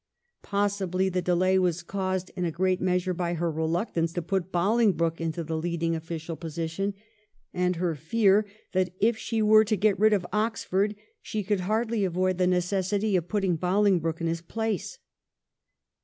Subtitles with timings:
[0.41, 5.21] Possibly the delay was caused in a great measure by her reluctance to put Bohngbroke
[5.21, 6.95] into the leading official position,
[7.53, 12.03] and her fear that if she were to get rid of Oxford she could hardly
[12.03, 14.97] avoid the necessity of putting Bolingbroke in his place.